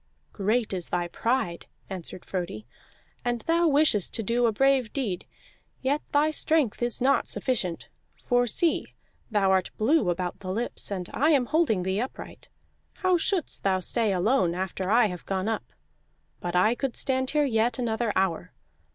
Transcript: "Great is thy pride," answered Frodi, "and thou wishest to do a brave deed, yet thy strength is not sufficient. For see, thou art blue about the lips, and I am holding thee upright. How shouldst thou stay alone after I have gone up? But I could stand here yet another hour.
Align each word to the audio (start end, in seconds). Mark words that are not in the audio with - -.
"Great 0.33 0.73
is 0.73 0.89
thy 0.89 1.07
pride," 1.07 1.67
answered 1.87 2.25
Frodi, 2.25 2.65
"and 3.23 3.41
thou 3.41 3.67
wishest 3.67 4.15
to 4.15 4.23
do 4.23 4.47
a 4.47 4.51
brave 4.51 4.91
deed, 4.93 5.27
yet 5.83 6.01
thy 6.11 6.31
strength 6.31 6.81
is 6.81 7.01
not 7.01 7.27
sufficient. 7.27 7.87
For 8.25 8.47
see, 8.47 8.95
thou 9.29 9.51
art 9.51 9.69
blue 9.77 10.09
about 10.09 10.39
the 10.39 10.51
lips, 10.51 10.89
and 10.89 11.07
I 11.13 11.29
am 11.29 11.45
holding 11.45 11.83
thee 11.83 11.99
upright. 12.01 12.49
How 12.93 13.19
shouldst 13.19 13.61
thou 13.63 13.79
stay 13.79 14.11
alone 14.11 14.55
after 14.55 14.89
I 14.89 15.05
have 15.05 15.27
gone 15.27 15.47
up? 15.47 15.71
But 16.39 16.55
I 16.55 16.73
could 16.73 16.95
stand 16.95 17.29
here 17.29 17.45
yet 17.45 17.77
another 17.77 18.11
hour. 18.15 18.53